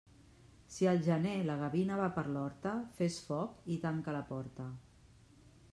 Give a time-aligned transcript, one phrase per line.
[0.75, 4.69] Si al gener la gavina va per l'horta, fes foc i tanca la porta.